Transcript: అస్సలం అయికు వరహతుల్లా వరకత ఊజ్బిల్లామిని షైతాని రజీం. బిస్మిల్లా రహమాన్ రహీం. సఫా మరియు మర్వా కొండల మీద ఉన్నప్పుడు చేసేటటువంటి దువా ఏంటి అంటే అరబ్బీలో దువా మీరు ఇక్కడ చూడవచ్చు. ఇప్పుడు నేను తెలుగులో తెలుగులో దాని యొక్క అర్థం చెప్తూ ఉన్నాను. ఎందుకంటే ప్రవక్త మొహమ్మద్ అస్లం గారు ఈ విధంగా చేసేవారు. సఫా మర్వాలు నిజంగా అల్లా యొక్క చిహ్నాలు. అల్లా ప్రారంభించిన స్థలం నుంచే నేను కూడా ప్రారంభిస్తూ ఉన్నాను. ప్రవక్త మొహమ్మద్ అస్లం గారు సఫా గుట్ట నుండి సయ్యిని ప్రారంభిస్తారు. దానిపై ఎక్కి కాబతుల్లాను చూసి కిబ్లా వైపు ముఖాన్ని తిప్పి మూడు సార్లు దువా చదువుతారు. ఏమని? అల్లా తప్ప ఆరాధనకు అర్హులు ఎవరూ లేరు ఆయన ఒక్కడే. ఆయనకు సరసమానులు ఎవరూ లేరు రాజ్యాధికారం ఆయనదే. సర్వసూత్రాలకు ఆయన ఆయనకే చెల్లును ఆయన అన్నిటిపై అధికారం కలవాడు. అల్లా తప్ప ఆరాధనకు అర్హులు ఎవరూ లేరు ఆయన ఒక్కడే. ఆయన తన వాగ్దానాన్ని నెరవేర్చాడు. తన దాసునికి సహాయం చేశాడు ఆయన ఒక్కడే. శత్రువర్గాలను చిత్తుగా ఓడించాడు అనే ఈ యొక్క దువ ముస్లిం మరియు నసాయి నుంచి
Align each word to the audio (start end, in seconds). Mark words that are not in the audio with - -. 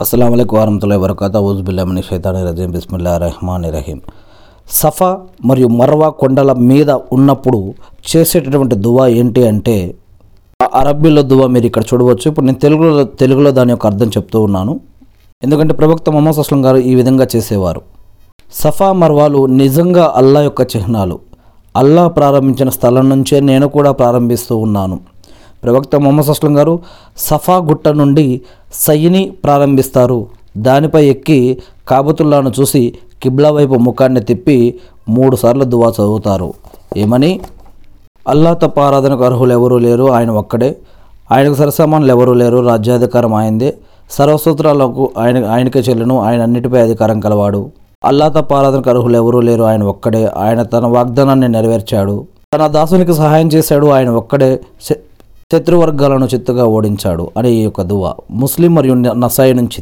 అస్సలం 0.00 0.34
అయికు 0.34 0.56
వరహతుల్లా 0.56 0.98
వరకత 0.98 1.36
ఊజ్బిల్లామిని 1.36 2.02
షైతాని 2.02 2.44
రజీం. 2.48 2.70
బిస్మిల్లా 2.70 3.18
రహమాన్ 3.18 3.64
రహీం. 3.64 4.00
సఫా 4.70 5.20
మరియు 5.44 5.68
మర్వా 5.68 6.08
కొండల 6.08 6.52
మీద 6.52 6.90
ఉన్నప్పుడు 6.90 7.74
చేసేటటువంటి 8.16 8.74
దువా 8.74 9.06
ఏంటి 9.06 9.46
అంటే 9.48 9.94
అరబ్బీలో 10.74 11.22
దువా 11.22 11.46
మీరు 11.46 11.66
ఇక్కడ 11.66 11.82
చూడవచ్చు. 11.82 12.28
ఇప్పుడు 12.28 12.46
నేను 12.46 12.58
తెలుగులో 12.58 13.04
తెలుగులో 13.04 13.50
దాని 13.50 13.70
యొక్క 13.70 13.86
అర్థం 13.86 14.08
చెప్తూ 14.08 14.40
ఉన్నాను. 14.40 14.80
ఎందుకంటే 15.42 15.74
ప్రవక్త 15.74 16.10
మొహమ్మద్ 16.10 16.38
అస్లం 16.38 16.64
గారు 16.64 16.76
ఈ 16.76 16.94
విధంగా 16.94 17.26
చేసేవారు. 17.36 17.82
సఫా 18.52 18.92
మర్వాలు 18.92 19.46
నిజంగా 19.46 20.12
అల్లా 20.16 20.42
యొక్క 20.42 20.60
చిహ్నాలు. 20.76 21.18
అల్లా 21.76 22.08
ప్రారంభించిన 22.08 22.68
స్థలం 22.68 23.08
నుంచే 23.08 23.40
నేను 23.40 23.68
కూడా 23.68 23.92
ప్రారంభిస్తూ 23.92 24.56
ఉన్నాను. 24.56 25.00
ప్రవక్త 25.62 25.96
మొహమ్మద్ 25.96 26.30
అస్లం 26.30 26.58
గారు 26.58 26.80
సఫా 27.16 27.56
గుట్ట 27.56 27.88
నుండి 27.88 28.40
సయ్యిని 28.72 29.30
ప్రారంభిస్తారు. 29.44 30.26
దానిపై 30.56 31.06
ఎక్కి 31.06 31.58
కాబతుల్లాను 31.88 32.52
చూసి 32.60 32.92
కిబ్లా 33.22 33.50
వైపు 33.50 33.74
ముఖాన్ని 33.74 34.20
తిప్పి 34.20 34.74
మూడు 35.08 35.36
సార్లు 35.36 35.64
దువా 35.64 35.90
చదువుతారు. 35.90 36.52
ఏమని? 36.96 37.40
అల్లా 38.28 38.54
తప్ప 38.54 38.80
ఆరాధనకు 38.80 39.24
అర్హులు 39.24 39.52
ఎవరూ 39.52 39.78
లేరు 39.78 40.12
ఆయన 40.12 40.30
ఒక్కడే. 40.30 40.76
ఆయనకు 41.32 41.54
సరసమానులు 41.54 42.10
ఎవరూ 42.10 42.32
లేరు 42.32 42.68
రాజ్యాధికారం 42.68 43.34
ఆయనదే. 43.34 43.74
సర్వసూత్రాలకు 44.10 45.10
ఆయన 45.18 45.46
ఆయనకే 45.46 45.80
చెల్లును 45.80 46.20
ఆయన 46.20 46.42
అన్నిటిపై 46.42 46.80
అధికారం 46.80 47.20
కలవాడు. 47.20 47.70
అల్లా 48.04 48.28
తప్ప 48.28 48.54
ఆరాధనకు 48.54 48.90
అర్హులు 48.90 49.16
ఎవరూ 49.16 49.40
లేరు 49.40 49.62
ఆయన 49.62 49.82
ఒక్కడే. 49.82 50.26
ఆయన 50.26 50.62
తన 50.62 50.86
వాగ్దానాన్ని 50.86 51.48
నెరవేర్చాడు. 51.48 52.26
తన 52.54 52.66
దాసునికి 52.66 53.14
సహాయం 53.14 53.48
చేశాడు 53.48 53.86
ఆయన 53.86 54.08
ఒక్కడే. 54.08 54.60
శత్రువర్గాలను 55.52 56.26
చిత్తుగా 56.26 56.64
ఓడించాడు 56.66 57.24
అనే 57.36 57.50
ఈ 57.50 57.62
యొక్క 57.62 57.80
దువ 57.86 58.12
ముస్లిం 58.34 58.72
మరియు 58.74 58.94
నసాయి 59.18 59.54
నుంచి 59.54 59.78